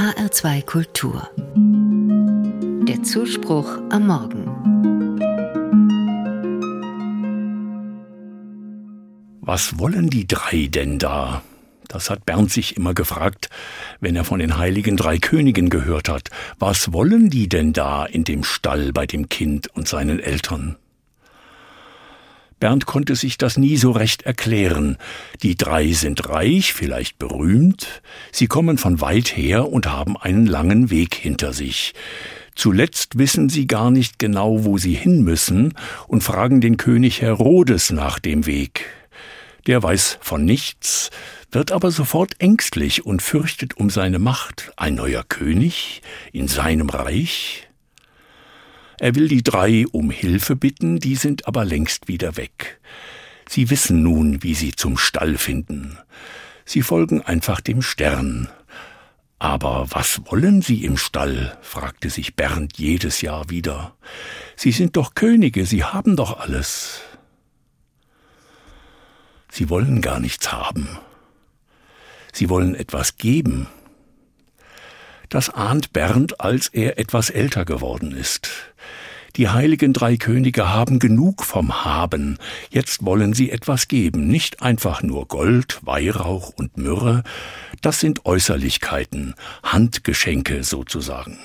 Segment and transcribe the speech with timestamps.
[0.00, 1.28] HR2 Kultur.
[2.88, 4.46] Der Zuspruch am Morgen.
[9.42, 11.42] Was wollen die drei denn da?
[11.86, 13.50] Das hat Bernd sich immer gefragt,
[14.00, 16.30] wenn er von den heiligen drei Königen gehört hat.
[16.58, 20.76] Was wollen die denn da in dem Stall bei dem Kind und seinen Eltern?
[22.60, 24.98] Bernd konnte sich das nie so recht erklären.
[25.42, 30.90] Die drei sind reich, vielleicht berühmt, sie kommen von weit her und haben einen langen
[30.90, 31.94] Weg hinter sich.
[32.54, 35.72] Zuletzt wissen sie gar nicht genau, wo sie hin müssen
[36.06, 38.84] und fragen den König Herodes nach dem Weg.
[39.66, 41.10] Der weiß von nichts,
[41.50, 44.72] wird aber sofort ängstlich und fürchtet um seine Macht.
[44.76, 47.69] Ein neuer König in seinem Reich?
[49.00, 52.78] Er will die drei um Hilfe bitten, die sind aber längst wieder weg.
[53.48, 55.98] Sie wissen nun, wie sie zum Stall finden.
[56.66, 58.48] Sie folgen einfach dem Stern.
[59.38, 61.56] Aber was wollen Sie im Stall?
[61.62, 63.96] fragte sich Bernd jedes Jahr wieder.
[64.54, 67.00] Sie sind doch Könige, Sie haben doch alles.
[69.50, 70.98] Sie wollen gar nichts haben.
[72.34, 73.66] Sie wollen etwas geben.
[75.30, 78.50] Das ahnt Bernd, als er etwas älter geworden ist.
[79.36, 82.36] Die heiligen drei Könige haben genug vom Haben,
[82.70, 87.22] jetzt wollen sie etwas geben, nicht einfach nur Gold, Weihrauch und Myrrhe,
[87.80, 91.38] das sind Äußerlichkeiten, Handgeschenke sozusagen.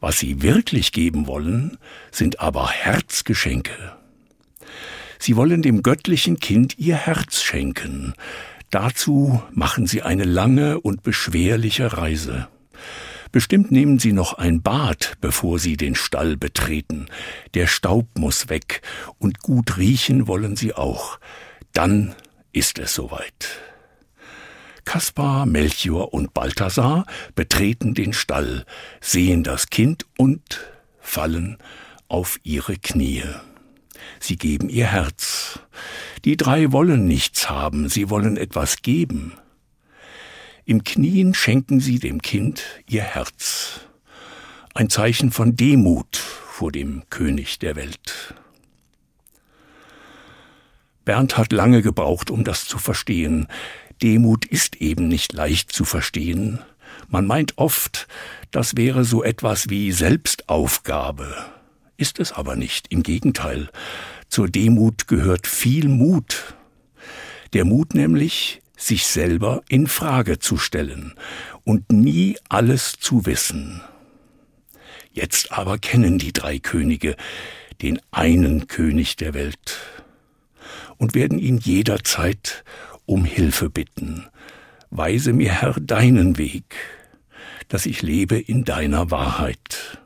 [0.00, 1.76] Was sie wirklich geben wollen,
[2.10, 3.92] sind aber Herzgeschenke.
[5.18, 8.14] Sie wollen dem göttlichen Kind ihr Herz schenken.
[8.70, 12.48] Dazu machen sie eine lange und beschwerliche Reise.
[13.34, 17.06] Bestimmt nehmen Sie noch ein Bad, bevor Sie den Stall betreten.
[17.54, 18.80] Der Staub muss weg
[19.18, 21.18] und gut riechen wollen Sie auch.
[21.72, 22.14] Dann
[22.52, 23.48] ist es soweit.
[24.84, 28.66] Kaspar, Melchior und Balthasar betreten den Stall,
[29.00, 30.60] sehen das Kind und
[31.00, 31.58] fallen
[32.06, 33.24] auf ihre Knie.
[34.20, 35.58] Sie geben ihr Herz.
[36.24, 39.32] Die drei wollen nichts haben, sie wollen etwas geben.
[40.66, 43.80] Im Knien schenken sie dem Kind ihr Herz.
[44.72, 48.34] Ein Zeichen von Demut vor dem König der Welt.
[51.04, 53.46] Bernd hat lange gebraucht, um das zu verstehen.
[54.02, 56.60] Demut ist eben nicht leicht zu verstehen.
[57.08, 58.08] Man meint oft,
[58.50, 61.36] das wäre so etwas wie Selbstaufgabe.
[61.98, 63.68] Ist es aber nicht, im Gegenteil.
[64.28, 66.54] Zur Demut gehört viel Mut.
[67.52, 71.14] Der Mut nämlich, sich selber in Frage zu stellen
[71.64, 73.80] und nie alles zu wissen.
[75.12, 77.16] Jetzt aber kennen die drei Könige
[77.82, 79.78] den einen König der Welt
[80.96, 82.64] und werden ihn jederzeit
[83.06, 84.26] um Hilfe bitten.
[84.90, 86.76] Weise mir, Herr, deinen Weg,
[87.68, 89.98] dass ich lebe in deiner Wahrheit.